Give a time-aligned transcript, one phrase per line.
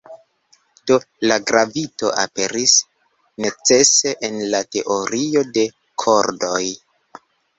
[0.91, 0.95] Do,
[1.31, 2.73] la gravito aperis
[3.45, 5.67] "necese" en la teorio de
[6.05, 6.65] kordoj.